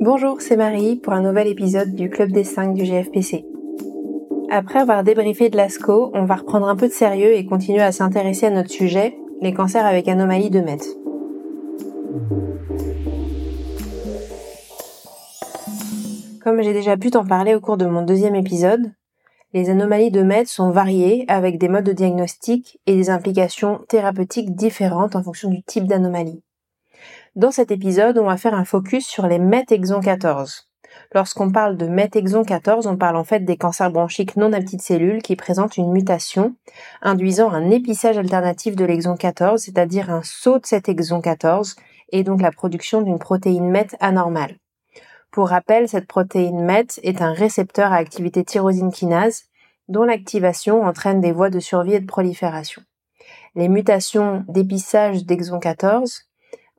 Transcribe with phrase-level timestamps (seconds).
[0.00, 3.44] Bonjour, c'est Marie pour un nouvel épisode du Club des 5 du GFPC.
[4.48, 7.90] Après avoir débriefé de l'ASCO, on va reprendre un peu de sérieux et continuer à
[7.90, 10.78] s'intéresser à notre sujet, les cancers avec anomalie de MET.
[16.44, 18.92] Comme j'ai déjà pu t'en parler au cours de mon deuxième épisode,
[19.52, 24.54] les anomalies de MET sont variées avec des modes de diagnostic et des implications thérapeutiques
[24.54, 26.44] différentes en fonction du type d'anomalie.
[27.38, 30.68] Dans cet épisode, on va faire un focus sur les MET exon 14.
[31.14, 34.58] Lorsqu'on parle de MET exon 14, on parle en fait des cancers bronchiques non à
[34.58, 36.56] petites cellules qui présentent une mutation
[37.00, 41.76] induisant un épissage alternatif de l'exon 14, c'est-à-dire un saut de cet exon 14
[42.10, 44.56] et donc la production d'une protéine MET anormale.
[45.30, 49.44] Pour rappel, cette protéine MET est un récepteur à activité tyrosine kinase
[49.86, 52.82] dont l'activation entraîne des voies de survie et de prolifération.
[53.54, 56.27] Les mutations d'épissage d'exon 14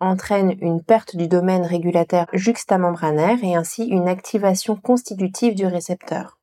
[0.00, 6.38] entraîne une perte du domaine régulateur juxtamembranaire et ainsi une activation constitutive du récepteur.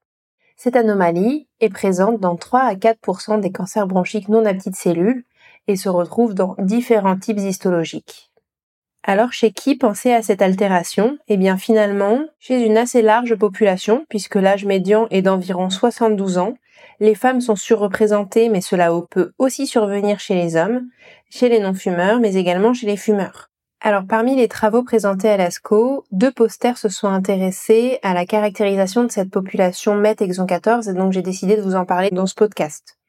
[0.58, 5.26] Cette anomalie est présente dans 3 à 4% des cancers bronchiques non à petites cellules
[5.68, 8.32] et se retrouve dans différents types histologiques.
[9.04, 11.18] Alors chez qui penser à cette altération?
[11.28, 16.54] Eh bien finalement, chez une assez large population, puisque l'âge médian est d'environ 72 ans,
[17.02, 20.88] les femmes sont surreprésentées, mais cela peut aussi survenir chez les hommes,
[21.36, 23.50] chez les non-fumeurs, mais également chez les fumeurs.
[23.82, 29.04] Alors parmi les travaux présentés à l'ASCO, deux posters se sont intéressés à la caractérisation
[29.04, 32.28] de cette population MET exon 14 et donc j'ai décidé de vous en parler dans
[32.28, 33.00] ce podcast.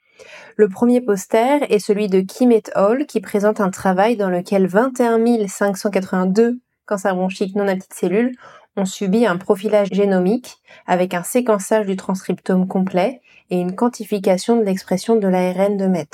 [0.56, 2.62] Le premier poster est celui de Kim et
[3.06, 8.34] qui présente un travail dans lequel 21 582 cancers bronchiques non à petites cellules
[8.77, 14.64] ont subi un profilage génomique avec un séquençage du transcriptome complet et une quantification de
[14.64, 16.09] l'expression de l'ARN de MET.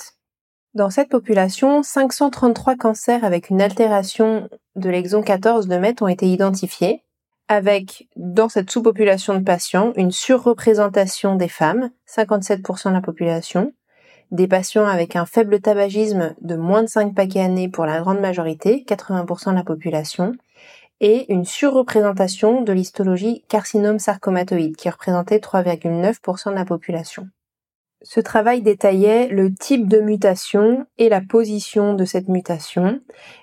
[0.72, 6.26] Dans cette population, 533 cancers avec une altération de l'exon 14 de MET ont été
[6.26, 7.02] identifiés,
[7.48, 13.72] avec, dans cette sous-population de patients, une surreprésentation des femmes, 57% de la population,
[14.30, 18.20] des patients avec un faible tabagisme de moins de 5 paquets années pour la grande
[18.20, 20.36] majorité, 80% de la population,
[21.00, 27.28] et une surreprésentation de l'histologie carcinome sarcomatoïde qui représentait 3,9% de la population.
[28.02, 33.00] Ce travail détaillait le type de mutation et la position de cette mutation.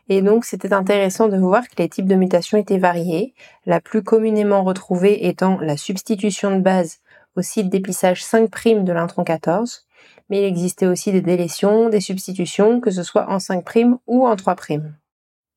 [0.09, 3.35] Et donc, c'était intéressant de voir que les types de mutations étaient variés.
[3.67, 7.01] La plus communément retrouvée étant la substitution de base
[7.35, 9.85] au site d'épissage 5' de l'intron 14.
[10.29, 14.35] Mais il existait aussi des délétions, des substitutions, que ce soit en 5' ou en
[14.35, 14.81] 3'.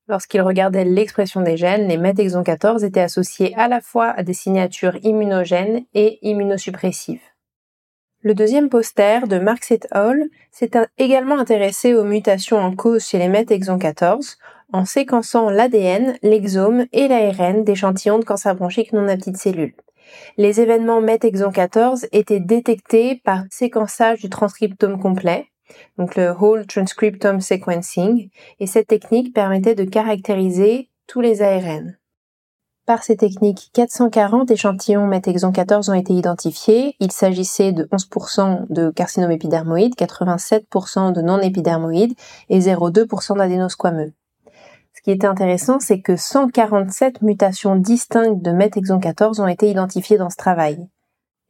[0.07, 4.33] Lorsqu'il regardait l'expression des gènes, les MET-exon 14 étaient associés à la fois à des
[4.33, 7.30] signatures immunogènes et immunosuppressives.
[8.23, 10.29] Le deuxième poster de Marx et al.
[10.51, 14.37] s'est également intéressé aux mutations en cause chez les MET-exon 14
[14.73, 19.73] en séquençant l'ADN, l'exome et l'ARN d'échantillons de cancer bronchique non à petites cellules.
[20.37, 25.47] Les événements MET-exon 14 étaient détectés par séquençage du transcriptome complet,
[25.97, 28.29] donc le Whole Transcriptome Sequencing,
[28.59, 31.97] et cette technique permettait de caractériser tous les ARN.
[32.91, 36.97] Par ces techniques, 440 échantillons MET-exon 14 ont été identifiés.
[36.99, 42.15] Il s'agissait de 11% de carcinome épidermoïde, 87% de non-épidermoïde
[42.49, 44.11] et 0,2% d'adénosquameux.
[44.93, 50.17] Ce qui était intéressant, c'est que 147 mutations distinctes de MET-exon 14 ont été identifiées
[50.17, 50.85] dans ce travail.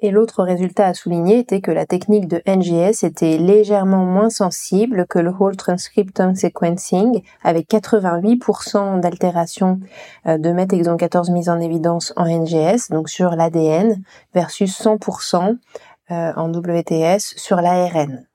[0.04, 5.06] Et l'autre résultat à souligner était que la technique de NGS était légèrement moins sensible
[5.08, 9.80] que le Whole Transcriptome Sequencing, avec 88% d'altération
[10.26, 14.02] euh, de MET exon 14 mise en évidence en NGS, donc sur l'ADN,
[14.34, 15.58] versus 100%
[16.10, 18.26] euh, en WTS sur l'ARN.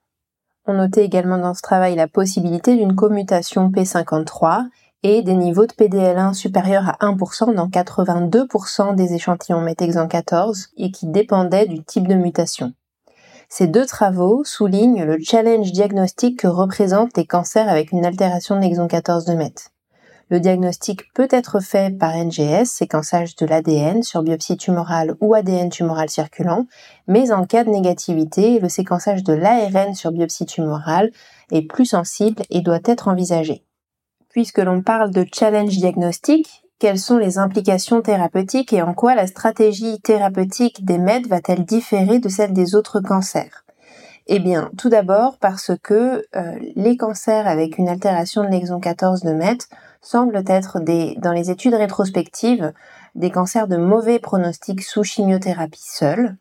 [0.68, 4.66] On notait également dans ce travail la possibilité d'une commutation P53
[5.08, 10.90] et des niveaux de PDL1 supérieurs à 1% dans 82% des échantillons MET-exon 14 et
[10.90, 12.72] qui dépendaient du type de mutation.
[13.48, 18.62] Ces deux travaux soulignent le challenge diagnostique que représentent les cancers avec une altération de
[18.62, 19.54] l'exon 14 de MET.
[20.28, 25.70] Le diagnostic peut être fait par NGS, séquençage de l'ADN sur biopsie tumorale ou ADN
[25.70, 26.66] tumoral circulant,
[27.06, 31.12] mais en cas de négativité, le séquençage de l'ARN sur biopsie tumorale
[31.52, 33.62] est plus sensible et doit être envisagé
[34.36, 39.26] puisque l'on parle de challenge diagnostique, quelles sont les implications thérapeutiques et en quoi la
[39.26, 43.64] stratégie thérapeutique des MED va-t-elle différer de celle des autres cancers?
[44.26, 49.22] Eh bien, tout d'abord parce que euh, les cancers avec une altération de l'exon 14
[49.22, 49.56] de MET
[50.02, 52.74] semblent être des, dans les études rétrospectives
[53.14, 56.36] des cancers de mauvais pronostic sous chimiothérapie seule,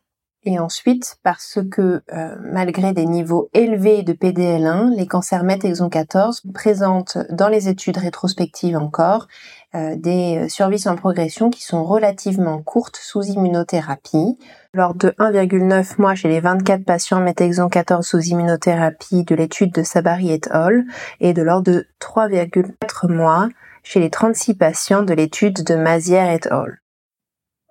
[0.45, 5.89] et ensuite parce que euh, malgré des niveaux élevés de PDL1, les cancers MET exon
[5.89, 9.27] 14 présentent dans les études rétrospectives encore
[9.73, 14.37] euh, des survies en progression qui sont relativement courtes sous immunothérapie.
[14.73, 19.73] Lors de 1,9 mois chez les 24 patients MET exon 14 sous immunothérapie de l'étude
[19.73, 20.85] de Sabari et al.
[21.19, 23.49] et de l'ordre de 3,4 mois
[23.81, 26.79] chez les 36 patients de l'étude de Mazière et al.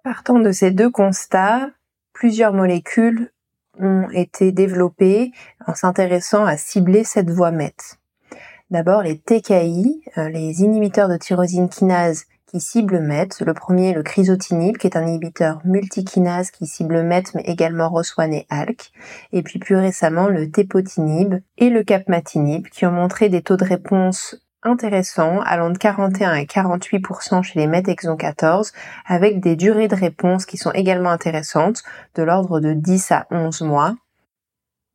[0.02, 1.70] Partant de ces deux constats,
[2.14, 3.30] plusieurs molécules
[3.78, 5.32] ont été développées
[5.66, 7.74] en s'intéressant à cibler cette voie MET.
[8.70, 13.28] D'abord les TKI, euh, les inhibiteurs de tyrosine kinase qui ciblent MET.
[13.44, 18.32] Le premier, le crisotinib, qui est un inhibiteur multikinase qui cible MET, mais également ROS1
[18.32, 18.92] et ALK.
[19.32, 23.64] Et puis plus récemment, le tepotinib et le capmatinib, qui ont montré des taux de
[23.64, 28.72] réponse intéressant, allant de 41 et 48% chez les MET exon 14,
[29.06, 31.82] avec des durées de réponse qui sont également intéressantes,
[32.14, 33.94] de l'ordre de 10 à 11 mois.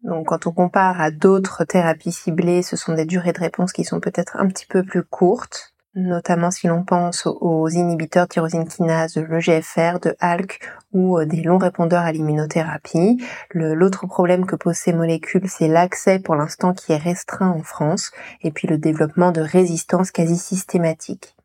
[0.03, 3.83] Donc quand on compare à d'autres thérapies ciblées, ce sont des durées de réponse qui
[3.83, 5.73] sont peut-être un petit peu plus courtes
[6.07, 10.59] notamment si l'on pense aux inhibiteurs tyrosine kinase de l'EGFR, de ALK
[10.93, 13.23] ou euh, des longs répondeurs à l'immunothérapie.
[13.53, 18.11] L'autre problème que posent ces molécules, c'est l'accès pour l'instant qui est restreint en France
[18.41, 21.35] et puis le développement de résistance quasi systématique.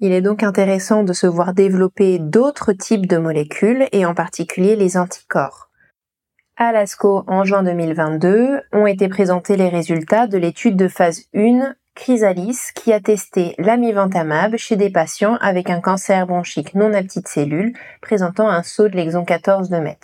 [0.00, 4.76] Il est donc intéressant de se voir développer d'autres types de molécules et en particulier
[4.76, 5.70] les anticorps.
[6.56, 11.74] À l'ASCO en juin 2022 ont été présentés les résultats de l'étude de phase 1
[11.94, 17.28] Chrysalis qui a testé l'amivantamab chez des patients avec un cancer bronchique non à petites
[17.28, 19.98] cellules présentant un saut de l'exon 14 de MET.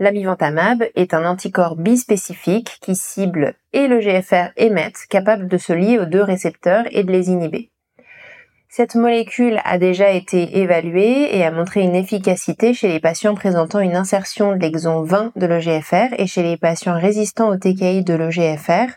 [0.00, 5.72] L'amivantamab est un anticorps bispécifique qui cible et le GFR et MET capable de se
[5.72, 7.70] lier aux deux récepteurs et de les inhiber.
[8.68, 13.80] Cette molécule a déjà été évaluée et a montré une efficacité chez les patients présentant
[13.80, 18.14] une insertion de l'exon 20 de l'EGFR et chez les patients résistants au TKI de
[18.14, 18.92] l'EGFR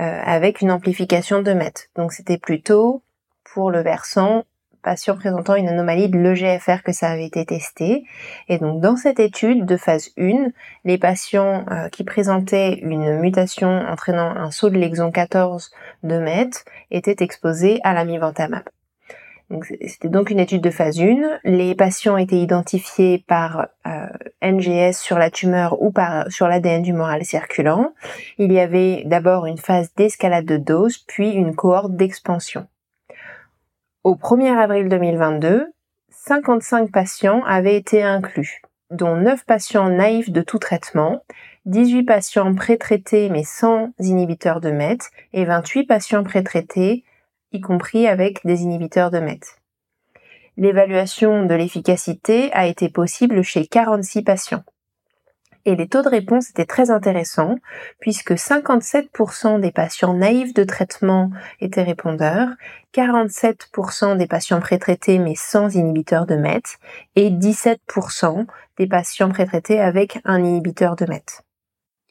[0.00, 1.82] avec une amplification de mètres.
[1.96, 3.02] Donc c'était plutôt
[3.44, 4.44] pour le versant
[4.82, 8.04] patient présentant une anomalie de l'EGFR que ça avait été testé.
[8.48, 10.48] Et donc dans cette étude de phase 1,
[10.84, 15.70] les patients euh, qui présentaient une mutation entraînant un saut de l'exon 14
[16.02, 16.50] de MET
[16.90, 18.62] étaient exposés à l'amivantamab.
[19.86, 21.40] C'était donc une étude de phase 1.
[21.42, 24.06] Les patients étaient identifiés par euh,
[24.42, 27.92] NGS sur la tumeur ou par sur l'ADN du moral circulant.
[28.38, 32.68] Il y avait d'abord une phase d'escalade de dose, puis une cohorte d'expansion.
[34.04, 35.66] Au 1er avril 2022,
[36.10, 41.22] 55 patients avaient été inclus, dont 9 patients naïfs de tout traitement,
[41.66, 44.98] 18 patients pré-traités mais sans inhibiteurs de MET
[45.32, 47.04] et 28 patients pré-traités
[47.52, 49.40] y compris avec des inhibiteurs de MET.
[50.56, 54.64] L'évaluation de l'efficacité a été possible chez 46 patients.
[55.66, 57.56] Et les taux de réponse étaient très intéressants
[58.00, 61.30] puisque 57% des patients naïfs de traitement
[61.60, 62.48] étaient répondeurs,
[62.94, 66.62] 47% des patients prétraités mais sans inhibiteur de MET
[67.16, 68.46] et 17%
[68.78, 71.24] des patients prétraités avec un inhibiteur de MET.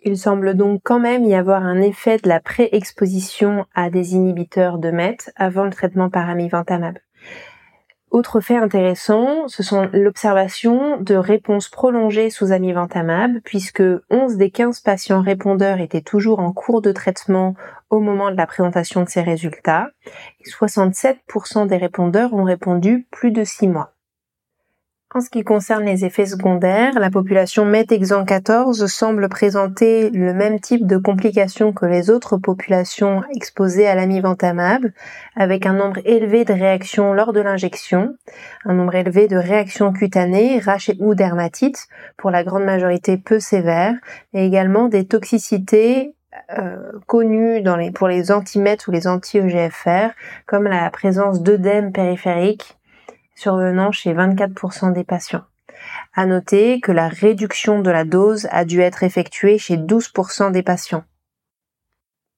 [0.02, 4.78] Il semble donc quand même y avoir un effet de la pré-exposition à des inhibiteurs
[4.78, 6.98] de MET avant le traitement par amivantamab.
[8.10, 14.80] Autre fait intéressant, ce sont l'observation de réponses prolongées sous amivantamab, puisque 11 des 15
[14.80, 17.54] patients répondeurs étaient toujours en cours de traitement
[17.92, 19.90] au moment de la présentation de ces résultats,
[20.40, 23.94] et 67% des répondeurs ont répondu plus de 6 mois.
[25.12, 30.60] En ce qui concerne les effets secondaires, la population MET-EXAN 14 semble présenter le même
[30.60, 34.92] type de complications que les autres populations exposées à l'amivantamab,
[35.36, 38.16] avec un nombre élevé de réactions lors de l'injection,
[38.66, 43.96] un nombre élevé de réactions cutanées, raches ou dermatites, pour la grande majorité peu sévères,
[44.34, 46.14] et également des toxicités
[46.56, 50.12] euh, connues dans les, pour les anti-MET ou les anti-EGFR,
[50.46, 52.79] comme la présence d'œdème périphérique,
[53.40, 55.44] survenant chez 24% des patients.
[56.14, 60.64] À noter que la réduction de la dose a dû être effectuée chez 12% des
[60.64, 61.04] patients.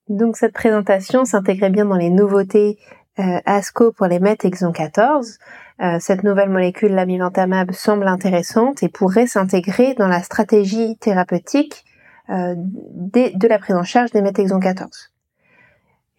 [0.10, 2.78] Donc cette présentation s'intégrait bien dans les nouveautés
[3.20, 5.38] euh, ASCO pour les MET exon 14.
[5.82, 11.84] Euh, cette nouvelle molécule, l'amivantamab, semble intéressante et pourrait s'intégrer dans la stratégie thérapeutique
[12.30, 15.11] euh, de la prise en charge des MET exon 14.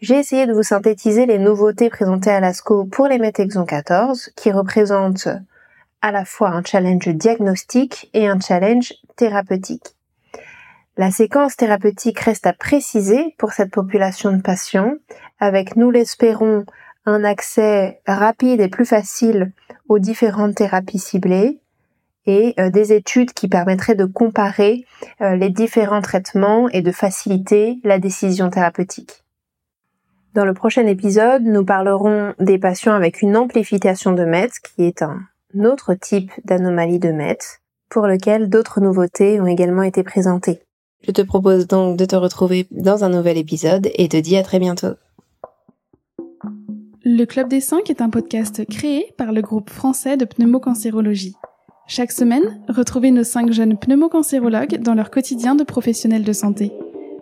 [0.02, 4.50] J'ai essayé de vous synthétiser les nouveautés présentées à l'ASCO pour les Metexon 14, qui
[4.50, 5.28] représentent
[6.00, 9.94] à la fois un challenge diagnostique et un challenge thérapeutique.
[10.96, 14.94] La séquence thérapeutique reste à préciser pour cette population de patients,
[15.38, 16.66] avec, nous l'espérons,
[17.06, 19.52] un accès rapide et plus facile
[19.88, 21.60] aux différentes thérapies ciblées,
[22.26, 24.84] et euh, des études qui permettraient de comparer
[25.20, 29.21] euh, les différents traitements et de faciliter la décision thérapeutique.
[30.34, 35.02] Dans le prochain épisode, nous parlerons des patients avec une amplification de MET, qui est
[35.02, 35.18] un
[35.62, 37.36] autre type d'anomalie de MET,
[37.90, 40.60] pour lequel d'autres nouveautés ont également été présentées.
[41.02, 44.42] Je te propose donc de te retrouver dans un nouvel épisode et te dis à
[44.42, 44.94] très bientôt.
[47.04, 51.34] Le Club des 5 est un podcast créé par le groupe français de pneumocancérologie.
[51.86, 56.72] Chaque semaine, retrouvez nos 5 jeunes pneumocancérologues dans leur quotidien de professionnels de santé.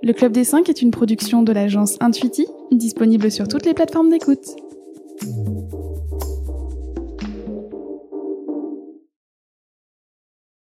[0.04, 2.46] Le Club des 5 est une production de l'agence Intuiti,
[2.78, 4.56] disponible sur toutes les plateformes d'écoute.